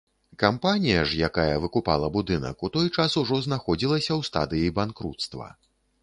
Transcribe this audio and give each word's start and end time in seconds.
Кампанія 0.43 1.01
ж, 1.09 1.17
якая 1.27 1.57
выкупала 1.65 2.07
будынак, 2.15 2.63
у 2.67 2.71
той 2.77 2.87
час 2.95 3.17
ужо 3.21 3.37
знаходзілася 3.47 4.09
ў 4.09 4.21
стадыі 4.31 4.73
банкруцтва. 4.79 5.51